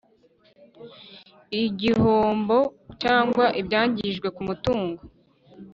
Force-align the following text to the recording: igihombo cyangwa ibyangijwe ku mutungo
igihombo 1.63 2.57
cyangwa 3.01 3.45
ibyangijwe 3.61 4.27
ku 4.35 4.41
mutungo 4.47 5.01